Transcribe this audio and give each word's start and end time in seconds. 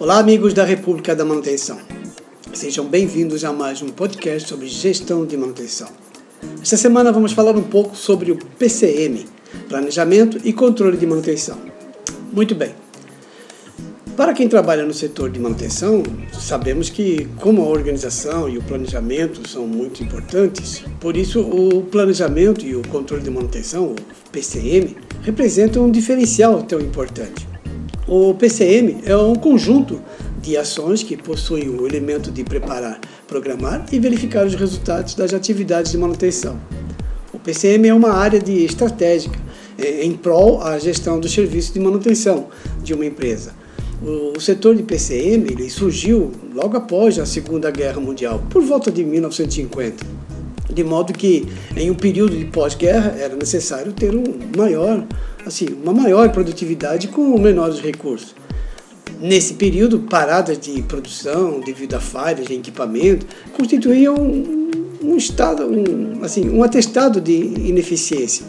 Olá, 0.00 0.18
amigos 0.18 0.54
da 0.54 0.64
República 0.64 1.14
da 1.14 1.26
Manutenção. 1.26 1.78
Sejam 2.54 2.86
bem-vindos 2.86 3.44
a 3.44 3.52
mais 3.52 3.82
um 3.82 3.90
podcast 3.90 4.48
sobre 4.48 4.66
gestão 4.66 5.26
de 5.26 5.36
manutenção. 5.36 5.88
Esta 6.62 6.78
semana 6.78 7.12
vamos 7.12 7.32
falar 7.32 7.54
um 7.54 7.62
pouco 7.62 7.94
sobre 7.94 8.32
o 8.32 8.38
PCM, 8.58 9.26
Planejamento 9.68 10.40
e 10.42 10.54
Controle 10.54 10.96
de 10.96 11.06
Manutenção. 11.06 11.58
Muito 12.32 12.54
bem. 12.54 12.74
Para 14.16 14.32
quem 14.32 14.48
trabalha 14.48 14.86
no 14.86 14.94
setor 14.94 15.28
de 15.28 15.38
manutenção, 15.38 16.02
sabemos 16.32 16.88
que, 16.88 17.28
como 17.38 17.60
a 17.60 17.68
organização 17.68 18.48
e 18.48 18.56
o 18.56 18.62
planejamento 18.62 19.46
são 19.46 19.66
muito 19.66 20.02
importantes, 20.02 20.82
por 20.98 21.14
isso 21.14 21.42
o 21.42 21.82
planejamento 21.82 22.64
e 22.64 22.74
o 22.74 22.80
controle 22.88 23.22
de 23.22 23.30
manutenção, 23.30 23.92
o 23.92 24.30
PCM, 24.32 24.96
representam 25.20 25.84
um 25.84 25.90
diferencial 25.90 26.62
tão 26.62 26.80
importante. 26.80 27.50
O 28.12 28.34
PCM 28.34 29.02
é 29.04 29.16
um 29.16 29.36
conjunto 29.36 30.02
de 30.42 30.56
ações 30.56 31.00
que 31.00 31.16
possuem 31.16 31.68
o 31.68 31.86
elemento 31.86 32.32
de 32.32 32.42
preparar, 32.42 32.98
programar 33.28 33.86
e 33.92 34.00
verificar 34.00 34.44
os 34.44 34.56
resultados 34.56 35.14
das 35.14 35.32
atividades 35.32 35.92
de 35.92 35.98
manutenção. 35.98 36.60
O 37.32 37.38
PCM 37.38 37.86
é 37.86 37.94
uma 37.94 38.10
área 38.10 38.40
de 38.40 38.64
estratégica 38.64 39.38
é, 39.78 40.04
em 40.04 40.10
prol 40.14 40.60
à 40.60 40.76
gestão 40.76 41.20
do 41.20 41.28
serviço 41.28 41.72
de 41.72 41.78
manutenção 41.78 42.48
de 42.82 42.94
uma 42.94 43.06
empresa. 43.06 43.54
O 44.02 44.40
setor 44.40 44.74
de 44.74 44.82
PCM 44.82 45.70
surgiu 45.70 46.32
logo 46.52 46.76
após 46.76 47.16
a 47.16 47.24
Segunda 47.24 47.70
Guerra 47.70 48.00
Mundial, 48.00 48.42
por 48.50 48.64
volta 48.64 48.90
de 48.90 49.04
1950, 49.04 50.04
de 50.72 50.84
modo 50.84 51.12
que 51.12 51.46
em 51.76 51.90
um 51.90 51.94
período 51.94 52.36
de 52.36 52.44
pós-guerra 52.46 53.14
era 53.18 53.36
necessário 53.36 53.92
ter 53.92 54.14
um 54.14 54.24
maior 54.56 55.04
assim, 55.46 55.66
uma 55.82 55.92
maior 55.92 56.30
produtividade 56.30 57.08
com 57.08 57.38
menores 57.38 57.80
recursos. 57.80 58.34
Nesse 59.20 59.54
período, 59.54 60.00
paradas 60.00 60.58
de 60.58 60.80
produção 60.82 61.60
devido 61.60 61.94
a 61.94 62.00
falhas 62.00 62.48
em 62.50 62.58
equipamento 62.58 63.26
constituíam 63.52 64.14
um, 64.14 64.70
um 65.02 65.16
estado, 65.16 65.66
um, 65.66 66.24
assim, 66.24 66.48
um 66.48 66.62
atestado 66.62 67.20
de 67.20 67.32
ineficiência. 67.32 68.46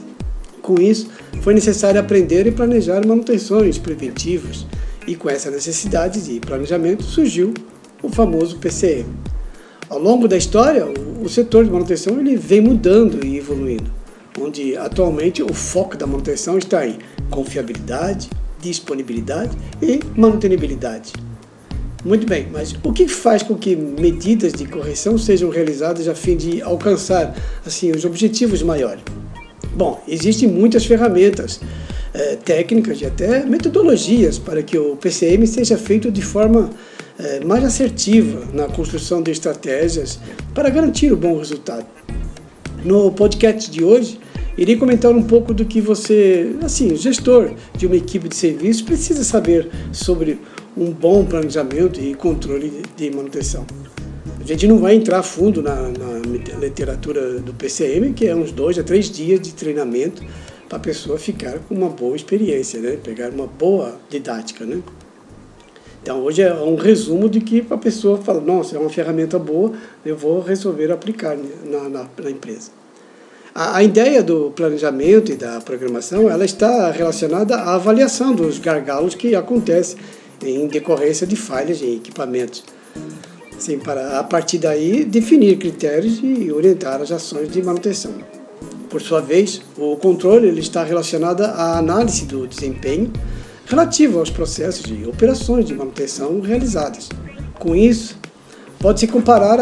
Com 0.61 0.79
isso, 0.79 1.09
foi 1.41 1.53
necessário 1.53 1.99
aprender 1.99 2.47
e 2.47 2.51
planejar 2.51 3.05
manutenções 3.05 3.77
preventivas, 3.77 4.65
e 5.07 5.15
com 5.15 5.29
essa 5.29 5.49
necessidade 5.49 6.21
de 6.21 6.39
planejamento 6.39 7.03
surgiu 7.03 7.53
o 8.01 8.09
famoso 8.09 8.57
PCM. 8.57 9.09
Ao 9.89 9.99
longo 9.99 10.27
da 10.27 10.37
história, 10.37 10.85
o, 11.21 11.29
setor 11.29 11.65
de 11.65 11.71
manutenção 11.71 12.19
ele 12.19 12.35
vem 12.35 12.61
mudando 12.61 13.25
e 13.25 13.37
evoluindo 13.37 14.01
onde 14.39 14.77
atualmente 14.77 15.43
o 15.43 15.53
foco 15.53 15.97
da 15.97 16.07
manutenção 16.07 16.57
está 16.57 16.87
em 16.87 16.97
confiabilidade, 17.29 18.29
disponibilidade 18.61 19.57
e 19.81 19.99
mantenibilidade. 20.15 21.13
Muito 22.03 22.25
bem, 22.25 22.47
mas 22.51 22.75
o 22.83 22.91
que 22.91 23.07
faz 23.07 23.43
com 23.43 23.55
que 23.55 23.75
medidas 23.75 24.53
de 24.53 24.65
correção 24.65 25.17
sejam 25.17 25.49
realizadas 25.49 26.07
a 26.07 26.15
fim 26.15 26.35
de 26.35 26.61
alcançar 26.61 27.35
assim 27.65 27.91
os 27.91 28.05
objetivos 28.05 28.63
maiores? 28.63 29.03
Bom, 29.75 30.01
existem 30.07 30.49
muitas 30.49 30.85
ferramentas 30.85 31.59
eh, 32.13 32.37
técnicas 32.43 32.99
e 33.01 33.05
até 33.05 33.45
metodologias 33.45 34.39
para 34.39 34.63
que 34.63 34.77
o 34.77 34.95
PCM 34.95 35.45
seja 35.45 35.77
feito 35.77 36.11
de 36.11 36.21
forma 36.21 36.71
mais 37.45 37.63
assertiva 37.63 38.47
na 38.53 38.67
construção 38.67 39.21
de 39.21 39.31
estratégias 39.31 40.19
para 40.53 40.69
garantir 40.69 41.11
o 41.11 41.17
bom 41.17 41.37
resultado. 41.37 41.85
No 42.83 43.11
podcast 43.11 43.69
de 43.69 43.83
hoje, 43.83 44.19
irei 44.57 44.75
comentar 44.75 45.11
um 45.11 45.23
pouco 45.23 45.53
do 45.53 45.65
que 45.65 45.79
você, 45.79 46.55
assim, 46.63 46.95
gestor 46.95 47.51
de 47.77 47.85
uma 47.85 47.95
equipe 47.95 48.27
de 48.27 48.35
serviço, 48.35 48.85
precisa 48.85 49.23
saber 49.23 49.69
sobre 49.91 50.39
um 50.75 50.91
bom 50.91 51.25
planejamento 51.25 51.99
e 51.99 52.13
controle 52.15 52.81
de 52.97 53.11
manutenção. 53.11 53.65
A 54.39 54.43
gente 54.43 54.65
não 54.67 54.79
vai 54.79 54.95
entrar 54.95 55.19
a 55.19 55.23
fundo 55.23 55.61
na, 55.61 55.75
na 55.75 56.57
literatura 56.59 57.39
do 57.39 57.53
PCM, 57.53 58.13
que 58.13 58.25
é 58.25 58.35
uns 58.35 58.51
dois 58.51 58.79
a 58.79 58.83
três 58.83 59.09
dias 59.09 59.39
de 59.39 59.53
treinamento 59.53 60.23
para 60.67 60.77
a 60.77 60.81
pessoa 60.81 61.19
ficar 61.19 61.59
com 61.59 61.75
uma 61.75 61.89
boa 61.89 62.15
experiência, 62.15 62.79
né? 62.79 62.97
pegar 63.03 63.29
uma 63.29 63.45
boa 63.45 63.99
didática. 64.09 64.65
Né? 64.65 64.81
Então, 66.01 66.23
hoje 66.23 66.41
é 66.41 66.51
um 66.53 66.75
resumo 66.75 67.29
de 67.29 67.39
que 67.39 67.63
a 67.69 67.77
pessoa 67.77 68.17
fala: 68.17 68.41
nossa, 68.41 68.75
é 68.75 68.79
uma 68.79 68.89
ferramenta 68.89 69.37
boa, 69.37 69.71
eu 70.05 70.17
vou 70.17 70.41
resolver 70.41 70.91
aplicar 70.91 71.37
na, 71.65 71.89
na, 71.89 72.07
na 72.23 72.31
empresa. 72.31 72.71
A, 73.53 73.77
a, 73.77 73.83
ideia 73.83 74.23
do 74.23 74.51
planejamento 74.51 75.31
e 75.31 75.35
da 75.35 75.59
programação 75.59 76.29
ela 76.29 76.45
está 76.45 76.89
relacionada 76.89 77.55
à 77.55 77.75
avaliação 77.75 78.33
dos 78.33 78.57
gargalos 78.57 79.13
que 79.13 79.35
acontecem 79.35 79.97
em 80.41 80.65
decorrência 80.67 81.27
de 81.27 81.35
falhas 81.35 81.81
em 81.81 81.97
equipamentos. 81.97 82.63
Assim, 83.55 83.77
para, 83.77 84.19
a 84.19 84.23
partir 84.23 84.57
daí, 84.57 85.05
definir 85.05 85.57
critérios 85.57 86.19
e 86.23 86.51
orientar 86.51 86.99
as 86.99 87.11
ações 87.11 87.51
de 87.51 87.61
manutenção. 87.61 88.13
Por 88.89 89.01
sua 89.01 89.21
vez, 89.21 89.61
o 89.77 89.95
controle 89.97 90.47
ele 90.47 90.61
está 90.61 90.83
relacionado 90.83 91.43
à 91.43 91.77
análise 91.77 92.25
do 92.25 92.47
desempenho 92.47 93.11
relativo 93.71 94.19
aos 94.19 94.29
processos 94.29 94.83
de 94.83 95.05
operações 95.07 95.65
de 95.65 95.73
manutenção 95.73 96.41
realizadas. 96.41 97.07
Com 97.57 97.73
isso, 97.73 98.17
pode-se 98.77 99.07
comparar 99.07 99.59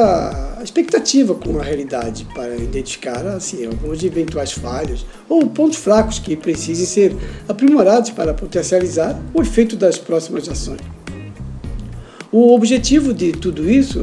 a 0.57 0.63
expectativa 0.63 1.35
com 1.35 1.59
a 1.59 1.63
realidade 1.63 2.27
para 2.33 2.55
identificar 2.55 3.23
assim, 3.27 3.67
algumas 3.67 4.03
eventuais 4.03 4.51
falhas 4.51 5.05
ou 5.29 5.45
pontos 5.47 5.77
fracos 5.77 6.17
que 6.17 6.35
precisem 6.35 6.87
ser 6.87 7.15
aprimorados 7.47 8.09
para 8.09 8.33
potencializar 8.33 9.17
o 9.31 9.43
efeito 9.43 9.75
das 9.75 9.99
próximas 9.99 10.49
ações. 10.49 10.81
O 12.31 12.53
objetivo 12.55 13.13
de 13.13 13.31
tudo 13.31 13.69
isso 13.69 13.99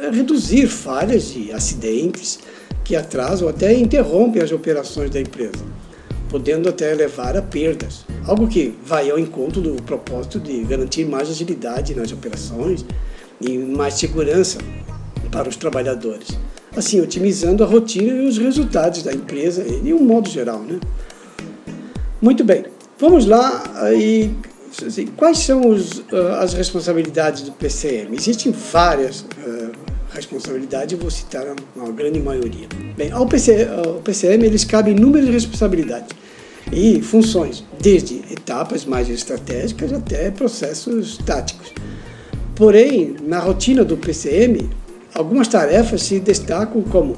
é 0.00 0.10
reduzir 0.10 0.68
falhas 0.68 1.34
e 1.36 1.52
acidentes 1.52 2.38
que 2.84 2.94
atrasam 2.94 3.48
ou 3.48 3.50
até 3.52 3.74
interrompem 3.74 4.40
as 4.40 4.52
operações 4.52 5.10
da 5.10 5.20
empresa 5.20 5.80
podendo 6.30 6.68
até 6.68 6.94
levar 6.94 7.36
a 7.36 7.42
perdas. 7.42 8.04
Algo 8.26 8.46
que 8.46 8.74
vai 8.84 9.10
ao 9.10 9.18
encontro 9.18 9.60
do 9.60 9.82
propósito 9.82 10.38
de 10.38 10.62
garantir 10.64 11.04
mais 11.04 11.30
agilidade 11.30 11.94
nas 11.94 12.12
operações 12.12 12.84
e 13.40 13.56
mais 13.56 13.94
segurança 13.94 14.58
para 15.30 15.48
os 15.48 15.56
trabalhadores. 15.56 16.28
Assim, 16.76 17.00
otimizando 17.00 17.64
a 17.64 17.66
rotina 17.66 18.12
e 18.12 18.26
os 18.26 18.38
resultados 18.38 19.02
da 19.02 19.12
empresa 19.12 19.64
em 19.66 19.92
um 19.92 20.04
modo 20.04 20.28
geral. 20.28 20.60
Né? 20.60 20.78
Muito 22.20 22.44
bem, 22.44 22.64
vamos 22.98 23.26
lá 23.26 23.62
e 23.92 24.30
assim, 24.86 25.06
quais 25.16 25.38
são 25.38 25.68
os, 25.68 25.98
uh, 25.98 26.34
as 26.40 26.52
responsabilidades 26.52 27.42
do 27.42 27.52
PCM? 27.52 28.14
Existem 28.14 28.52
várias 28.52 29.20
uh, 29.20 29.72
responsabilidades, 30.12 30.92
eu 30.92 30.98
vou 30.98 31.10
citar 31.10 31.44
uma 31.74 31.90
grande 31.90 32.20
maioria. 32.20 32.68
Bem, 32.96 33.10
ao, 33.10 33.22
ao 33.22 34.00
PCM 34.02 34.44
eles 34.44 34.64
cabem 34.64 34.94
inúmeras 34.94 35.28
responsabilidades 35.30 36.20
e 36.72 37.00
funções, 37.02 37.64
desde 37.80 38.16
etapas 38.30 38.84
mais 38.84 39.08
estratégicas 39.08 39.92
até 39.92 40.30
processos 40.30 41.18
táticos. 41.18 41.72
Porém, 42.54 43.16
na 43.26 43.38
rotina 43.38 43.84
do 43.84 43.96
PCM, 43.96 44.68
algumas 45.14 45.48
tarefas 45.48 46.02
se 46.02 46.20
destacam 46.20 46.82
como 46.82 47.16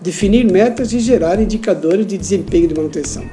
definir 0.00 0.44
metas 0.50 0.92
e 0.92 0.98
gerar 0.98 1.40
indicadores 1.40 2.06
de 2.06 2.18
desempenho 2.18 2.68
de 2.68 2.74
manutenção, 2.74 3.24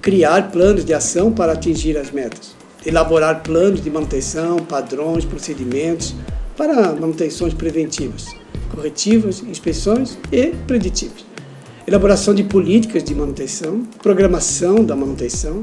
criar 0.00 0.50
planos 0.50 0.84
de 0.84 0.94
ação 0.94 1.32
para 1.32 1.52
atingir 1.52 1.98
as 1.98 2.10
metas, 2.10 2.54
elaborar 2.86 3.42
planos 3.42 3.82
de 3.82 3.90
manutenção, 3.90 4.58
padrões, 4.58 5.24
procedimentos 5.24 6.14
para 6.56 6.92
manutenções 6.92 7.52
preventivas, 7.52 8.28
corretivas, 8.72 9.42
inspeções 9.42 10.16
e 10.30 10.48
preditivas 10.66 11.29
elaboração 11.90 12.32
de 12.32 12.44
políticas 12.44 13.02
de 13.02 13.12
manutenção, 13.16 13.82
programação 14.00 14.84
da 14.84 14.94
manutenção, 14.94 15.60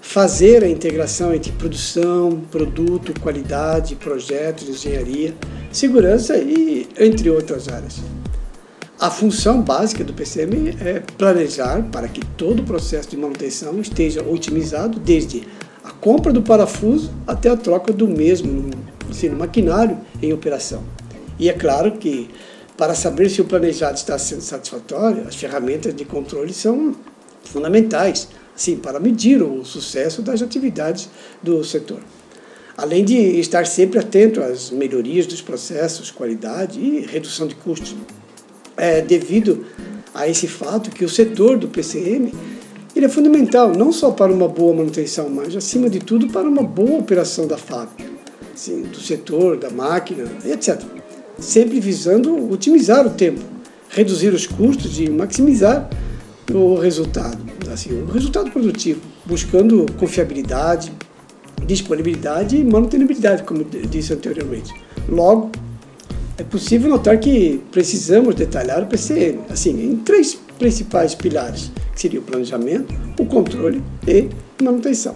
fazer 0.00 0.64
a 0.64 0.68
integração 0.68 1.34
entre 1.34 1.52
produção, 1.52 2.40
produto, 2.50 3.12
qualidade, 3.20 3.94
projetos, 3.94 4.70
engenharia, 4.70 5.34
segurança 5.70 6.38
e 6.38 6.88
entre 6.98 7.28
outras 7.28 7.68
áreas. 7.68 8.00
A 8.98 9.10
função 9.10 9.60
básica 9.60 10.02
do 10.02 10.14
PCM 10.14 10.74
é 10.80 11.02
planejar 11.18 11.82
para 11.92 12.08
que 12.08 12.24
todo 12.24 12.60
o 12.60 12.64
processo 12.64 13.10
de 13.10 13.18
manutenção 13.18 13.78
esteja 13.78 14.22
otimizado 14.22 14.98
desde 14.98 15.46
a 15.84 15.90
compra 15.90 16.32
do 16.32 16.40
parafuso 16.40 17.12
até 17.26 17.50
a 17.50 17.56
troca 17.56 17.92
do 17.92 18.08
mesmo 18.08 18.70
no 19.22 19.36
maquinário 19.36 19.98
em 20.22 20.32
operação. 20.32 20.82
E 21.38 21.50
é 21.50 21.52
claro 21.52 21.92
que 21.92 22.30
para 22.76 22.94
saber 22.94 23.30
se 23.30 23.40
o 23.40 23.44
planejado 23.44 23.96
está 23.96 24.18
sendo 24.18 24.42
satisfatório, 24.42 25.26
as 25.26 25.34
ferramentas 25.34 25.94
de 25.94 26.04
controle 26.04 26.52
são 26.52 26.94
fundamentais, 27.44 28.28
sim, 28.54 28.76
para 28.76 29.00
medir 29.00 29.42
o 29.42 29.64
sucesso 29.64 30.20
das 30.20 30.42
atividades 30.42 31.08
do 31.42 31.64
setor. 31.64 32.00
Além 32.76 33.04
de 33.04 33.16
estar 33.16 33.66
sempre 33.66 33.98
atento 33.98 34.42
às 34.42 34.70
melhorias 34.70 35.26
dos 35.26 35.40
processos, 35.40 36.10
qualidade 36.10 36.78
e 36.78 37.00
redução 37.06 37.46
de 37.46 37.54
custos. 37.54 37.96
É 38.76 39.00
devido 39.00 39.64
a 40.14 40.28
esse 40.28 40.46
fato 40.46 40.90
que 40.90 41.04
o 41.04 41.08
setor 41.08 41.56
do 41.56 41.68
PCM 41.68 42.30
ele 42.94 43.04
é 43.04 43.08
fundamental 43.08 43.72
não 43.74 43.92
só 43.92 44.10
para 44.10 44.32
uma 44.32 44.48
boa 44.48 44.74
manutenção, 44.74 45.28
mas 45.28 45.54
acima 45.54 45.88
de 45.88 45.98
tudo 45.98 46.28
para 46.28 46.48
uma 46.48 46.62
boa 46.62 46.98
operação 46.98 47.46
da 47.46 47.58
fábrica. 47.58 48.10
assim, 48.54 48.82
do 48.82 48.98
setor, 48.98 49.58
da 49.58 49.68
máquina, 49.68 50.24
etc. 50.46 50.95
Sempre 51.38 51.80
visando 51.80 52.50
otimizar 52.50 53.06
o 53.06 53.10
tempo, 53.10 53.42
reduzir 53.90 54.32
os 54.32 54.46
custos 54.46 54.98
e 54.98 55.10
maximizar 55.10 55.88
o 56.52 56.76
resultado, 56.76 57.38
assim, 57.72 57.92
o 57.92 58.06
resultado 58.06 58.50
produtivo, 58.50 59.00
buscando 59.24 59.86
confiabilidade, 59.98 60.92
disponibilidade 61.66 62.56
e 62.56 62.64
manutenibilidade, 62.64 63.42
como 63.42 63.64
disse 63.64 64.12
anteriormente. 64.12 64.72
Logo, 65.08 65.50
é 66.38 66.42
possível 66.42 66.90
notar 66.90 67.18
que 67.18 67.60
precisamos 67.72 68.34
detalhar 68.34 68.82
o 68.82 68.86
PCM, 68.86 69.40
assim, 69.50 69.70
em 69.70 69.96
três 69.96 70.38
principais 70.58 71.14
pilares, 71.14 71.70
que 71.94 72.00
seria 72.00 72.20
o 72.20 72.22
planejamento, 72.22 72.94
o 73.18 73.24
controle 73.24 73.82
e 74.06 74.28
manutenção. 74.62 75.14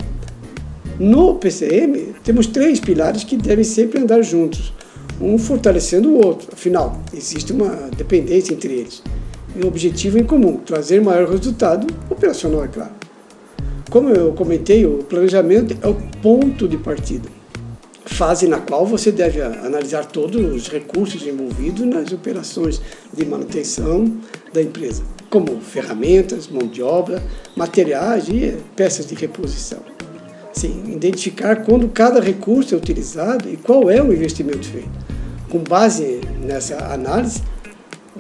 No 0.98 1.36
PCM, 1.36 2.14
temos 2.24 2.46
três 2.46 2.80
pilares 2.80 3.24
que 3.24 3.36
devem 3.36 3.64
sempre 3.64 4.00
andar 4.00 4.22
juntos, 4.22 4.72
um 5.20 5.36
fortalecendo 5.38 6.08
o 6.08 6.24
outro. 6.24 6.48
Afinal, 6.52 7.00
existe 7.12 7.52
uma 7.52 7.90
dependência 7.96 8.52
entre 8.54 8.72
eles. 8.72 9.02
E 9.54 9.62
o 9.62 9.68
objetivo 9.68 10.18
em 10.18 10.24
comum, 10.24 10.56
trazer 10.58 11.00
maior 11.02 11.28
resultado 11.28 11.86
operacional, 12.08 12.64
é 12.64 12.68
claro. 12.68 12.92
Como 13.90 14.08
eu 14.10 14.32
comentei, 14.32 14.86
o 14.86 14.98
planejamento 14.98 15.76
é 15.82 15.88
o 15.88 15.96
ponto 16.22 16.68
de 16.68 16.76
partida, 16.76 17.28
fase 18.06 18.46
na 18.46 18.60
qual 18.60 18.86
você 18.86 19.10
deve 19.10 19.42
analisar 19.42 20.04
todos 20.06 20.40
os 20.54 20.68
recursos 20.68 21.26
envolvidos 21.26 21.84
nas 21.84 22.12
operações 22.12 22.80
de 23.12 23.26
manutenção 23.26 24.04
da 24.52 24.62
empresa, 24.62 25.02
como 25.28 25.60
ferramentas, 25.60 26.46
mão 26.46 26.68
de 26.68 26.80
obra, 26.80 27.20
materiais 27.56 28.28
e 28.28 28.56
peças 28.76 29.06
de 29.06 29.16
reposição. 29.16 29.80
Sim, 30.52 30.92
identificar 30.94 31.64
quando 31.64 31.88
cada 31.88 32.20
recurso 32.20 32.74
é 32.74 32.78
utilizado 32.78 33.48
e 33.48 33.56
qual 33.56 33.90
é 33.90 34.00
o 34.00 34.12
investimento 34.12 34.68
feito. 34.68 35.09
Com 35.50 35.58
base 35.58 36.20
nessa 36.40 36.76
análise, 36.94 37.42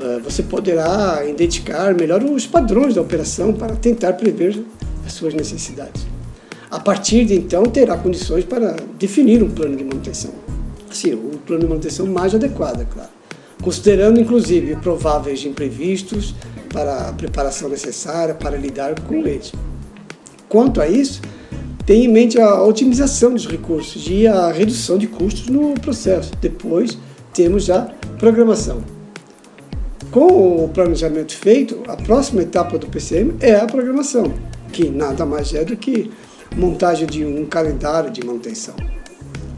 eh, 0.00 0.18
você 0.18 0.42
poderá 0.42 1.24
identificar 1.24 1.94
melhor 1.94 2.24
os 2.24 2.44
padrões 2.44 2.96
da 2.96 3.02
operação 3.02 3.52
para 3.52 3.76
tentar 3.76 4.14
prever 4.14 4.60
as 5.06 5.12
suas 5.12 5.32
necessidades. 5.32 6.04
A 6.68 6.80
partir 6.80 7.24
de 7.24 7.34
então, 7.34 7.62
terá 7.62 7.96
condições 7.96 8.44
para 8.44 8.74
definir 8.98 9.44
um 9.44 9.50
plano 9.50 9.76
de 9.76 9.84
manutenção. 9.84 10.32
Sim, 10.90 11.14
o 11.14 11.38
plano 11.46 11.62
de 11.62 11.68
manutenção 11.68 12.04
mais 12.06 12.34
adequado, 12.34 12.80
é 12.80 12.84
claro. 12.84 13.10
Considerando, 13.62 14.20
inclusive, 14.20 14.74
prováveis 14.76 15.44
imprevistos 15.44 16.34
para 16.68 17.08
a 17.08 17.12
preparação 17.12 17.68
necessária 17.68 18.34
para 18.34 18.56
lidar 18.56 19.00
com 19.02 19.26
eles. 19.26 19.52
Quanto 20.48 20.80
a 20.80 20.88
isso, 20.88 21.20
tenha 21.86 22.06
em 22.06 22.08
mente 22.08 22.40
a 22.40 22.62
otimização 22.62 23.34
dos 23.34 23.46
recursos 23.46 24.06
e 24.08 24.26
a 24.26 24.50
redução 24.50 24.98
de 24.98 25.06
custos 25.06 25.48
no 25.48 25.74
processo. 25.74 26.32
Depois 26.40 26.98
temos 27.32 27.70
a 27.70 27.82
programação. 28.18 28.82
Com 30.10 30.64
o 30.64 30.68
planejamento 30.68 31.36
feito, 31.36 31.82
a 31.86 31.96
próxima 31.96 32.42
etapa 32.42 32.76
do 32.78 32.86
PCM 32.86 33.34
é 33.40 33.54
a 33.54 33.66
programação, 33.66 34.32
que 34.72 34.88
nada 34.88 35.24
mais 35.24 35.54
é 35.54 35.64
do 35.64 35.76
que 35.76 36.10
montagem 36.56 37.06
de 37.06 37.24
um 37.24 37.46
calendário 37.46 38.10
de 38.10 38.24
manutenção, 38.24 38.74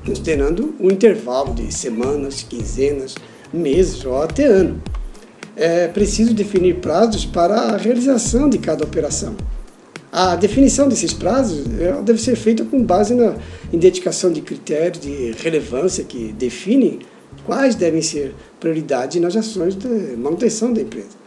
considerando 0.05 0.75
um 0.79 0.91
intervalo 0.91 1.55
de 1.55 1.73
semanas, 1.73 2.43
quinzenas, 2.43 3.15
meses 3.53 4.05
ou 4.05 4.23
até 4.23 4.45
ano. 4.45 4.83
É 5.57 5.89
preciso 5.89 6.35
definir 6.35 6.77
prazos 6.77 7.25
para 7.25 7.55
a 7.55 7.77
realização 7.77 8.49
de 8.49 8.59
cada 8.59 8.85
operação 8.85 9.35
a 10.13 10.37
definição 10.37 10.89
desses 10.89 11.15
prazos 11.15 11.65
deve 12.05 12.21
ser 12.21 12.37
feita 12.37 12.63
com 12.67 12.85
base 12.85 13.15
na 13.15 13.35
identificação 13.73 14.31
de 14.31 14.43
critérios 14.43 15.01
de 15.01 15.33
relevância 15.43 16.05
que 16.05 16.35
definem 16.35 16.99
quais 17.45 17.75
devem 17.75 18.03
ser 18.03 18.35
prioridade 18.61 19.21
nas 19.21 19.37
ações 19.37 19.75
de 19.75 20.17
manutenção 20.17 20.73
da 20.73 20.81
empresa. 20.81 21.23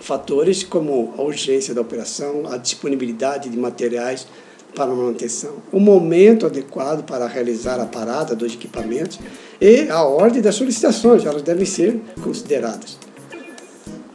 Fatores 0.00 0.62
como 0.62 1.14
a 1.18 1.22
urgência 1.22 1.74
da 1.74 1.80
operação, 1.80 2.44
a 2.50 2.56
disponibilidade 2.56 3.48
de 3.48 3.56
materiais 3.56 4.26
para 4.74 4.86
manutenção, 4.86 5.54
o 5.72 5.80
momento 5.80 6.46
adequado 6.46 7.04
para 7.04 7.26
realizar 7.26 7.80
a 7.80 7.86
parada 7.86 8.36
dos 8.36 8.54
equipamentos 8.54 9.18
e 9.60 9.88
a 9.88 10.02
ordem 10.04 10.40
das 10.40 10.54
solicitações, 10.54 11.24
elas 11.24 11.42
devem 11.42 11.64
ser 11.64 12.00
consideradas. 12.22 12.96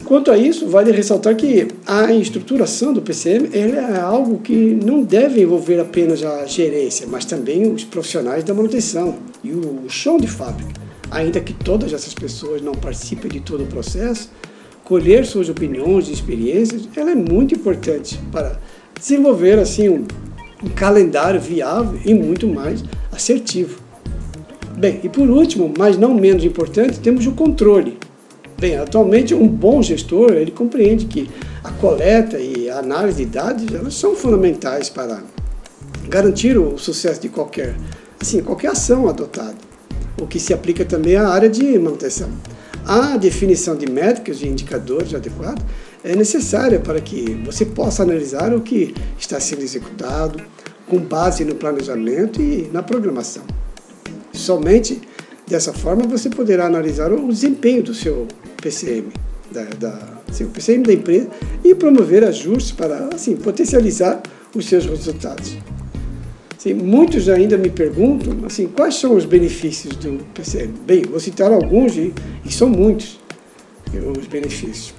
Quanto 0.05 0.31
a 0.31 0.37
isso, 0.37 0.67
vale 0.67 0.91
ressaltar 0.91 1.35
que 1.35 1.67
a 1.85 2.11
estruturação 2.13 2.93
do 2.93 3.01
PCM 3.01 3.49
é 3.53 3.99
algo 3.99 4.39
que 4.39 4.53
não 4.53 5.01
deve 5.01 5.41
envolver 5.41 5.79
apenas 5.79 6.23
a 6.23 6.45
gerência, 6.45 7.07
mas 7.07 7.25
também 7.25 7.71
os 7.71 7.83
profissionais 7.83 8.43
da 8.43 8.53
manutenção 8.53 9.15
e 9.43 9.51
o 9.51 9.89
chão 9.89 10.17
de 10.17 10.27
fábrica. 10.27 10.82
Ainda 11.13 11.39
que 11.39 11.53
todas 11.53 11.93
essas 11.93 12.13
pessoas 12.13 12.61
não 12.61 12.73
participem 12.73 13.31
de 13.31 13.39
todo 13.39 13.63
o 13.63 13.67
processo, 13.67 14.29
colher 14.83 15.25
suas 15.25 15.47
opiniões 15.47 16.09
e 16.09 16.13
experiências 16.13 16.89
ela 16.95 17.11
é 17.11 17.15
muito 17.15 17.55
importante 17.55 18.19
para 18.31 18.59
desenvolver 18.99 19.59
assim 19.59 19.87
um, 19.87 20.05
um 20.63 20.69
calendário 20.69 21.39
viável 21.39 21.99
e 22.03 22.13
muito 22.13 22.47
mais 22.47 22.83
assertivo. 23.11 23.81
Bem, 24.75 24.99
e 25.03 25.07
por 25.07 25.29
último, 25.29 25.71
mas 25.77 25.97
não 25.97 26.13
menos 26.13 26.43
importante, 26.43 26.99
temos 26.99 27.25
o 27.27 27.31
controle 27.31 27.97
Bem, 28.63 28.77
atualmente 28.77 29.35
um 29.35 29.45
bom 29.45 29.81
gestor, 29.81 30.31
ele 30.31 30.49
compreende 30.49 31.05
que 31.05 31.29
a 31.61 31.69
coleta 31.69 32.39
e 32.39 32.69
a 32.69 32.79
análise 32.79 33.25
de 33.25 33.29
dados, 33.29 33.65
elas 33.75 33.93
são 33.93 34.15
fundamentais 34.15 34.89
para 34.89 35.21
garantir 36.07 36.57
o 36.57 36.77
sucesso 36.77 37.19
de 37.19 37.27
qualquer, 37.27 37.75
assim, 38.21 38.41
qualquer 38.41 38.69
ação 38.69 39.09
adotada, 39.09 39.57
o 40.23 40.27
que 40.27 40.39
se 40.39 40.53
aplica 40.53 40.85
também 40.85 41.15
à 41.15 41.27
área 41.27 41.49
de 41.49 41.77
manutenção. 41.77 42.29
A 42.85 43.15
definição 43.17 43.75
de 43.75 43.89
métricas 43.89 44.41
e 44.41 44.47
indicadores 44.47 45.13
adequados 45.13 45.63
é 46.03 46.15
necessária 46.15 46.79
para 46.79 46.99
que 46.99 47.41
você 47.45 47.65
possa 47.65 48.03
analisar 48.03 48.53
o 48.53 48.61
que 48.61 48.93
está 49.17 49.39
sendo 49.39 49.61
executado 49.61 50.43
com 50.87 50.99
base 50.99 51.45
no 51.45 51.55
planejamento 51.55 52.41
e 52.41 52.69
na 52.73 52.83
programação. 52.83 53.43
Somente 54.33 55.01
dessa 55.47 55.71
forma 55.71 56.05
você 56.05 56.29
poderá 56.29 56.65
analisar 56.65 57.11
o 57.13 57.27
desempenho 57.29 57.83
do 57.83 57.93
seu 57.93 58.27
PCM, 58.61 59.07
da, 59.51 59.63
da, 59.79 60.21
o 60.41 60.49
PCM 60.49 60.83
da 60.83 60.93
empresa 60.93 61.29
e 61.63 61.73
promover 61.73 62.23
ajustes 62.23 62.71
para 62.71 63.09
assim, 63.13 63.35
potencializar 63.37 64.21
os 64.53 64.65
seus 64.65 64.85
resultados. 64.85 65.55
Assim, 66.63 66.73
muitos 66.73 67.27
ainda 67.27 67.57
me 67.57 67.69
perguntam 67.69 68.45
assim, 68.45 68.67
quais 68.67 68.95
são 68.95 69.17
os 69.17 69.25
benefícios 69.25 69.97
do 69.97 70.23
PCM. 70.33 70.73
Bem, 70.87 71.01
vou 71.01 71.19
citar 71.19 71.51
alguns 71.51 71.97
e, 71.97 72.13
e 72.45 72.49
são 72.53 72.69
muitos 72.69 73.19
os 74.17 74.27
benefícios. 74.27 74.93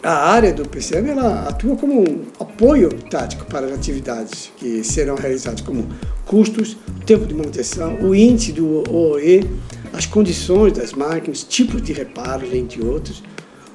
A 0.00 0.30
área 0.30 0.52
do 0.52 0.64
PCM 0.68 1.10
ela 1.10 1.48
atua 1.48 1.74
como 1.74 2.08
um 2.08 2.22
apoio 2.38 2.88
tático 3.10 3.44
para 3.46 3.66
as 3.66 3.72
atividades 3.72 4.52
que 4.56 4.84
serão 4.84 5.16
realizadas, 5.16 5.60
como 5.60 5.88
custos, 6.24 6.76
tempo 7.04 7.26
de 7.26 7.34
manutenção, 7.34 8.00
o 8.00 8.14
índice 8.14 8.52
do 8.52 8.84
OE, 8.88 9.44
as 9.92 10.06
condições 10.06 10.72
das 10.72 10.92
máquinas, 10.92 11.42
tipos 11.42 11.82
de 11.82 11.92
reparos, 11.92 12.54
entre 12.54 12.86
outros. 12.86 13.24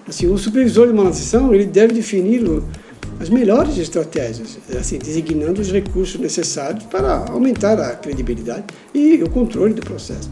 Assim, 0.07 0.27
o 0.27 0.38
supervisor 0.38 0.88
de 0.88 0.93
manutenção 0.93 1.53
ele 1.53 1.65
deve 1.65 1.93
definir 1.93 2.41
as 3.21 3.29
melhores 3.29 3.77
estratégias, 3.77 4.57
assim, 4.79 4.97
designando 4.97 5.61
os 5.61 5.71
recursos 5.71 6.19
necessários 6.19 6.85
para 6.85 7.25
aumentar 7.29 7.79
a 7.79 7.95
credibilidade 7.95 8.63
e 8.93 9.21
o 9.21 9.29
controle 9.29 9.75
do 9.75 9.81
processo. 9.81 10.31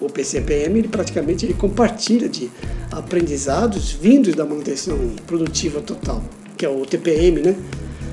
O 0.00 0.08
PCPM 0.08 0.78
ele 0.78 0.88
praticamente 0.88 1.44
ele 1.44 1.54
compartilha 1.54 2.28
de 2.28 2.48
aprendizados 2.92 3.90
vindos 3.90 4.36
da 4.36 4.44
manutenção 4.44 4.96
produtiva 5.26 5.80
total, 5.80 6.22
que 6.56 6.64
é 6.64 6.68
o 6.68 6.86
TPM, 6.86 7.40
né? 7.40 7.56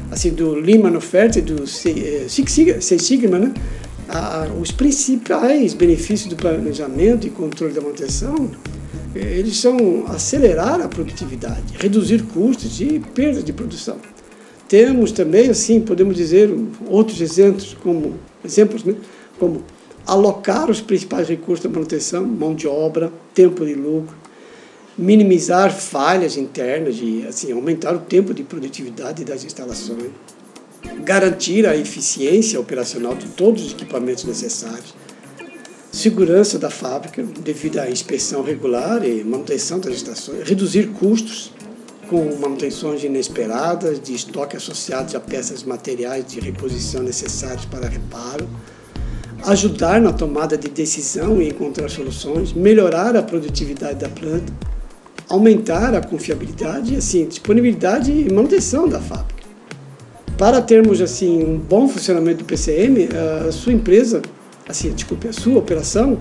Assim, 0.10 0.32
do 0.32 0.56
Lean 0.56 0.80
Manufacturing, 0.80 1.46
do 1.46 1.64
eh, 1.64 2.26
Six 2.28 2.52
Sigma, 2.52 2.82
Six 2.82 3.04
Sigma 3.04 3.38
né? 3.38 3.54
os 4.60 4.72
principais 4.72 5.74
benefícios 5.74 6.30
do 6.30 6.36
planejamento 6.36 7.28
e 7.28 7.30
controle 7.30 7.74
da 7.74 7.82
manutenção, 7.82 8.50
eles 9.16 9.58
são 9.58 10.06
acelerar 10.08 10.82
a 10.82 10.88
produtividade, 10.88 11.78
reduzir 11.80 12.24
custos 12.24 12.80
e 12.82 13.00
perda 13.00 13.44
de 13.44 13.54
produção. 13.54 13.98
Temos 14.68 15.12
também, 15.12 15.50
assim, 15.50 15.82
podemos 15.82 16.16
dizer, 16.16 16.50
outros 16.88 17.22
exemplos, 17.22 17.76
como 17.82 18.16
exemplos, 18.44 18.84
né, 18.84 18.96
como 19.38 19.64
alocar 20.06 20.70
os 20.70 20.82
principais 20.82 21.30
recursos 21.30 21.64
da 21.64 21.70
manutenção, 21.70 22.26
mão 22.26 22.56
de 22.56 22.68
obra, 22.68 23.12
tempo 23.34 23.66
de 23.66 23.76
lucro, 23.76 24.16
minimizar 24.98 25.72
falhas 25.72 26.38
internas 26.38 26.98
e 27.02 27.26
assim 27.28 27.52
aumentar 27.52 27.96
o 27.96 28.00
tempo 28.00 28.34
de 28.34 28.44
produtividade 28.44 29.24
das 29.24 29.44
instalações 29.44 30.12
garantir 31.04 31.66
a 31.66 31.76
eficiência 31.76 32.60
operacional 32.60 33.16
de 33.16 33.28
todos 33.30 33.66
os 33.66 33.72
equipamentos 33.74 34.24
necessários, 34.26 34.94
segurança 35.94 36.58
da 36.58 36.72
fábrica 36.72 37.24
devido 37.44 37.78
à 37.78 37.88
inspeção 37.88 38.42
regular 38.42 39.06
e 39.08 39.24
manutenção 39.24 39.80
das 39.80 39.94
estações, 39.94 40.50
reduzir 40.50 40.88
custos 40.88 41.52
com 42.10 42.36
manutenções 42.40 43.04
inesperadas 43.04 44.02
de 44.02 44.16
estoque 44.16 44.58
associados 44.58 45.14
a 45.14 45.20
peças 45.20 45.64
materiais 45.64 46.26
de 46.26 46.40
reposição 46.40 47.04
necessários 47.04 47.66
para 47.66 47.88
reparo, 47.88 48.50
ajudar 49.46 50.02
na 50.02 50.12
tomada 50.12 50.58
de 50.58 50.68
decisão 50.68 51.40
e 51.40 51.50
encontrar 51.50 51.90
soluções, 51.90 52.54
melhorar 52.54 53.16
a 53.16 53.22
produtividade 53.22 54.00
da 54.00 54.10
planta, 54.10 54.52
aumentar 55.30 55.94
a 55.94 56.02
confiabilidade 56.02 56.96
e 56.96 56.98
assim, 56.98 57.28
disponibilidade 57.28 58.12
e 58.12 58.34
manutenção 58.34 58.90
da 58.90 59.00
fábrica. 59.00 59.44
Para 60.40 60.60
termos 60.60 61.00
assim 61.00 61.44
um 61.44 61.60
bom 61.60 61.88
funcionamento 61.88 62.40
do 62.40 62.46
PCM, 62.46 63.10
a 63.48 63.52
sua 63.52 63.74
empresa, 63.74 64.24
assim, 64.68 64.92
desculpe, 64.92 65.28
a 65.28 65.34
sua 65.34 65.60
operação, 65.60 66.20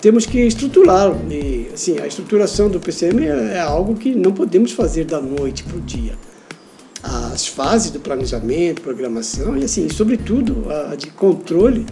temos 0.00 0.26
que 0.26 0.38
estruturá-lo. 0.38 1.20
E 1.30 1.70
assim, 1.72 1.98
a 1.98 2.06
estruturação 2.06 2.68
do 2.68 2.78
PCM 2.80 3.26
é, 3.26 3.54
é 3.54 3.60
algo 3.60 3.94
que 3.94 4.14
não 4.14 4.32
podemos 4.32 4.72
fazer 4.72 5.04
da 5.04 5.20
noite 5.20 5.64
para 5.64 5.76
o 5.76 5.80
dia. 5.80 6.12
As 7.02 7.46
fases 7.46 7.90
do 7.90 8.00
planejamento, 8.00 8.80
programação 8.80 9.56
e 9.56 9.64
assim, 9.64 9.88
sobretudo 9.88 10.64
a 10.70 10.94
de 10.94 11.08
controle 11.08 11.84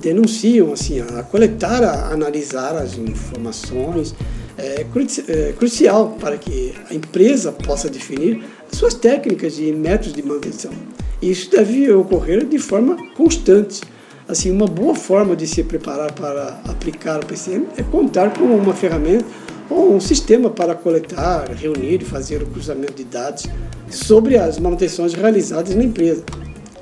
denunciam 0.00 0.72
assim 0.72 1.00
a 1.00 1.22
coletar, 1.24 1.82
a 1.82 2.12
analisar 2.12 2.76
as 2.76 2.96
informações 2.96 4.14
é, 4.56 4.84
é 5.28 5.52
crucial 5.52 6.16
para 6.20 6.36
que 6.36 6.74
a 6.90 6.94
empresa 6.94 7.52
possa 7.52 7.88
definir 7.88 8.44
as 8.70 8.78
suas 8.78 8.94
técnicas 8.94 9.58
e 9.58 9.72
métodos 9.72 10.12
de 10.12 10.22
manutenção. 10.22 10.72
Isso 11.20 11.50
deve 11.50 11.90
ocorrer 11.92 12.44
de 12.46 12.58
forma 12.58 12.96
constante. 13.14 13.80
Assim, 14.28 14.50
uma 14.50 14.66
boa 14.66 14.94
forma 14.94 15.34
de 15.34 15.46
se 15.46 15.64
preparar 15.64 16.12
para 16.12 16.60
aplicar 16.66 17.18
o 17.18 17.24
PCM 17.24 17.66
é 17.78 17.82
contar 17.82 18.38
com 18.38 18.44
uma 18.44 18.74
ferramenta 18.74 19.24
ou 19.70 19.94
um 19.94 20.00
sistema 20.00 20.50
para 20.50 20.74
coletar, 20.74 21.50
reunir 21.52 22.02
e 22.02 22.04
fazer 22.04 22.42
o 22.42 22.46
cruzamento 22.46 22.92
de 22.92 23.04
dados 23.04 23.46
sobre 23.90 24.36
as 24.36 24.58
manutenções 24.58 25.14
realizadas 25.14 25.74
na 25.74 25.82
empresa. 25.82 26.24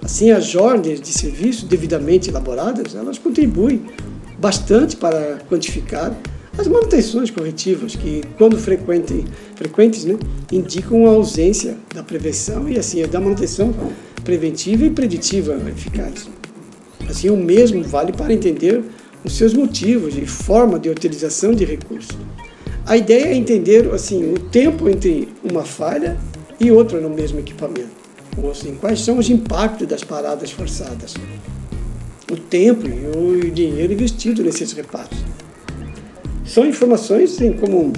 Assim, 0.02 0.32
as 0.32 0.56
ordens 0.56 1.00
de 1.00 1.12
serviço 1.12 1.66
devidamente 1.66 2.30
elaboradas, 2.30 2.96
elas 2.96 3.16
contribuem 3.16 3.80
bastante 4.40 4.96
para 4.96 5.38
quantificar 5.48 6.12
as 6.58 6.66
manutenções 6.66 7.30
corretivas, 7.30 7.94
que, 7.94 8.22
quando 8.36 8.58
frequentes, 8.58 10.04
né, 10.04 10.18
indicam 10.50 11.06
a 11.06 11.10
ausência 11.10 11.76
da 11.94 12.02
prevenção 12.02 12.68
e 12.68 12.76
assim 12.76 13.06
da 13.06 13.20
manutenção 13.20 13.72
preventiva 14.24 14.84
e 14.84 14.90
preditiva 14.90 15.54
eficaz. 15.68 16.28
Assim, 17.08 17.30
o 17.30 17.36
mesmo 17.36 17.82
vale 17.82 18.12
para 18.12 18.32
entender 18.32 18.82
os 19.24 19.36
seus 19.36 19.54
motivos 19.54 20.16
e 20.16 20.26
forma 20.26 20.78
de 20.78 20.88
utilização 20.88 21.52
de 21.52 21.64
recursos. 21.64 22.16
A 22.84 22.96
ideia 22.96 23.26
é 23.26 23.34
entender 23.34 23.92
assim 23.92 24.32
o 24.32 24.38
tempo 24.38 24.88
entre 24.88 25.28
uma 25.42 25.64
falha 25.64 26.16
e 26.60 26.70
outra 26.70 27.00
no 27.00 27.10
mesmo 27.10 27.38
equipamento 27.38 28.06
ou 28.36 28.50
assim, 28.50 28.74
quais 28.74 29.00
são 29.00 29.18
os 29.18 29.30
impactos 29.30 29.86
das 29.86 30.04
paradas 30.04 30.50
forçadas, 30.50 31.14
o 32.30 32.36
tempo 32.36 32.86
e 32.86 33.46
o 33.46 33.50
dinheiro 33.50 33.92
investido 33.92 34.42
nesses 34.42 34.72
reparos. 34.72 35.18
São 36.44 36.66
informações 36.66 37.34
assim, 37.34 37.52
como, 37.54 37.92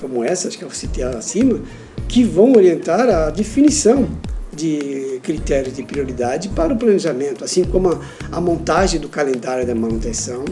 como 0.00 0.22
essas 0.22 0.54
que 0.54 0.62
eu 0.62 0.70
citei 0.70 1.04
acima, 1.04 1.60
que 2.08 2.22
vão 2.22 2.52
orientar 2.52 3.08
a 3.08 3.30
definição 3.30 4.08
de 4.54 5.05
critérios 5.26 5.74
de 5.74 5.82
prioridade 5.82 6.48
para 6.50 6.72
o 6.72 6.76
planejamento, 6.76 7.44
assim 7.44 7.64
como 7.64 7.88
a, 7.88 8.00
a 8.30 8.40
montagem 8.40 9.00
do 9.00 9.08
calendário 9.08 9.66
da 9.66 9.74
manutenção. 9.74 10.44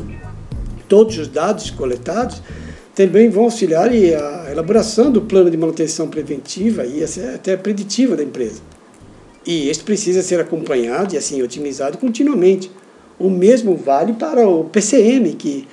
Todos 0.88 1.16
os 1.16 1.28
dados 1.28 1.70
coletados 1.70 2.42
também 2.92 3.30
vão 3.30 3.44
auxiliar 3.44 3.88
a 3.88 4.50
elaboração 4.50 5.12
do 5.12 5.22
plano 5.22 5.48
de 5.48 5.56
manutenção 5.56 6.08
preventiva 6.08 6.84
e 6.84 7.04
até 7.34 7.56
preditiva 7.56 8.16
da 8.16 8.24
empresa. 8.24 8.60
E 9.46 9.68
este 9.68 9.84
precisa 9.84 10.22
ser 10.22 10.40
acompanhado 10.40 11.14
e 11.14 11.18
assim 11.18 11.40
otimizado 11.40 11.96
continuamente. 11.96 12.70
O 13.16 13.30
mesmo 13.30 13.76
vale 13.76 14.14
para 14.14 14.48
o 14.48 14.64
PCM, 14.64 15.34
que, 15.34 15.68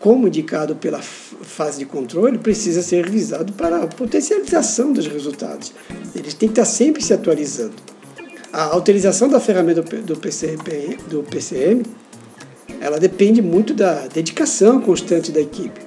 como 0.00 0.26
indicado 0.26 0.74
pela 0.74 1.00
fase 1.00 1.78
de 1.78 1.84
controle, 1.84 2.38
precisa 2.38 2.82
ser 2.82 3.04
revisado 3.04 3.52
para 3.52 3.84
a 3.84 3.86
potencialização 3.86 4.92
dos 4.92 5.06
resultados. 5.06 5.72
Eles 6.16 6.34
têm 6.34 6.48
que 6.48 6.60
estar 6.60 6.64
sempre 6.64 7.02
se 7.02 7.12
atualizando. 7.12 7.74
A 8.52 8.76
utilização 8.76 9.28
da 9.28 9.38
ferramenta 9.38 9.82
do 9.82 10.16
do 11.08 11.22
PCM 11.22 11.82
ela 12.80 12.98
depende 12.98 13.42
muito 13.42 13.74
da 13.74 14.06
dedicação 14.08 14.80
constante 14.80 15.30
da 15.30 15.40
equipe. 15.40 15.80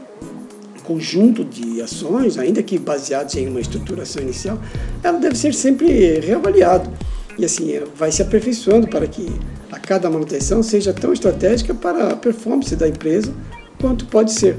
Conjunto 0.83 1.43
de 1.43 1.81
ações, 1.81 2.37
ainda 2.37 2.61
que 2.61 2.77
baseados 2.77 3.35
em 3.35 3.47
uma 3.47 3.59
estruturação 3.59 4.21
inicial, 4.21 4.59
ela 5.01 5.17
deve 5.17 5.35
ser 5.35 5.53
sempre 5.53 6.19
reavaliado 6.19 6.89
e 7.37 7.43
assim, 7.43 7.79
vai 7.95 8.11
se 8.11 8.21
aperfeiçoando 8.21 8.87
para 8.87 9.07
que 9.07 9.27
a 9.71 9.79
cada 9.79 10.09
manutenção 10.09 10.61
seja 10.61 10.93
tão 10.93 11.11
estratégica 11.11 11.73
para 11.73 12.09
a 12.09 12.15
performance 12.15 12.75
da 12.75 12.87
empresa 12.87 13.33
quanto 13.81 14.05
pode 14.05 14.31
ser. 14.31 14.57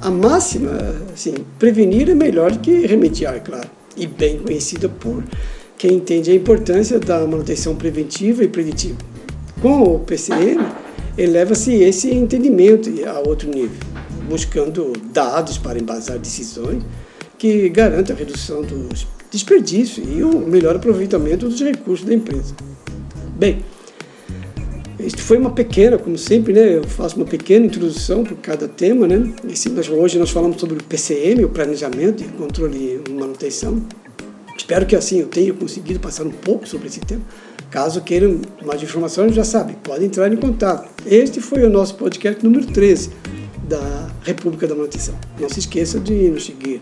A 0.00 0.10
máxima, 0.10 0.70
assim, 1.12 1.34
prevenir 1.58 2.08
é 2.08 2.14
melhor 2.14 2.56
que 2.58 2.86
remediar, 2.86 3.42
claro, 3.42 3.68
e 3.96 4.06
bem 4.06 4.38
conhecida 4.38 4.88
por 4.88 5.24
quem 5.78 5.94
entende 5.94 6.30
a 6.30 6.34
importância 6.34 6.98
da 6.98 7.26
manutenção 7.26 7.74
preventiva 7.76 8.42
e 8.44 8.48
preditiva. 8.48 8.98
Com 9.60 9.82
o 9.82 9.98
PCM, 10.00 10.64
eleva-se 11.16 11.74
esse 11.74 12.10
entendimento 12.10 12.90
a 13.06 13.20
outro 13.20 13.48
nível, 13.48 13.78
buscando 14.28 14.92
dados 15.12 15.58
para 15.58 15.78
embasar 15.78 16.18
decisões 16.18 16.82
que 17.38 17.68
garantam 17.68 18.14
a 18.14 18.18
redução 18.18 18.62
dos 18.62 19.06
desperdício 19.30 20.02
e 20.04 20.22
o 20.22 20.38
melhor 20.38 20.76
aproveitamento 20.76 21.48
dos 21.48 21.60
recursos 21.60 22.06
da 22.06 22.14
empresa. 22.14 22.54
Bem, 23.38 23.62
isso 24.98 25.18
foi 25.18 25.36
uma 25.36 25.50
pequena, 25.50 25.98
como 25.98 26.16
sempre, 26.16 26.52
né? 26.52 26.76
Eu 26.76 26.84
faço 26.84 27.16
uma 27.16 27.26
pequena 27.26 27.66
introdução 27.66 28.24
por 28.24 28.36
cada 28.38 28.66
tema, 28.66 29.06
né? 29.06 29.32
Esse, 29.48 29.68
nós, 29.68 29.88
hoje 29.88 30.18
nós 30.18 30.30
falamos 30.30 30.58
sobre 30.58 30.78
o 30.78 30.82
PCM, 30.82 31.44
o 31.44 31.48
planejamento 31.48 32.22
e 32.24 32.28
controle 32.28 33.02
e 33.06 33.12
manutenção. 33.12 33.82
Espero 34.56 34.86
que 34.86 34.96
assim 34.96 35.20
eu 35.20 35.28
tenha 35.28 35.52
conseguido 35.52 36.00
passar 36.00 36.24
um 36.24 36.30
pouco 36.30 36.66
sobre 36.66 36.88
esse 36.88 37.00
tema. 37.00 37.22
Caso 37.70 38.00
queiram 38.00 38.40
mais 38.64 38.82
informações, 38.82 39.34
já 39.34 39.44
sabem, 39.44 39.76
podem 39.82 40.06
entrar 40.06 40.32
em 40.32 40.36
contato. 40.36 40.88
Este 41.04 41.40
foi 41.40 41.64
o 41.64 41.70
nosso 41.70 41.94
podcast 41.96 42.42
número 42.44 42.66
13 42.66 43.10
da 43.68 44.08
República 44.22 44.66
da 44.66 44.74
Manutenção. 44.74 45.14
Não 45.38 45.48
se 45.48 45.58
esqueça 45.58 45.98
de 45.98 46.28
nos 46.30 46.46
seguir 46.46 46.80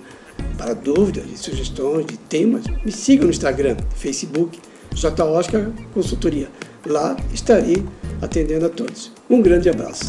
para 0.57 0.75
dúvidas 0.75 1.25
sugestões 1.37 2.07
de 2.07 2.17
temas, 2.17 2.65
me 2.85 2.93
siga 2.93 3.25
no 3.25 3.31
Instagram, 3.31 3.77
Facebook, 3.97 4.59
J. 4.95 5.25
Oscar 5.25 5.71
Consultoria. 5.93 6.49
Lá 6.87 7.17
estarei 7.33 7.83
atendendo 8.21 8.67
a 8.67 8.69
todos. 8.69 9.11
Um 9.29 9.41
grande 9.41 9.69
abraço. 9.69 10.03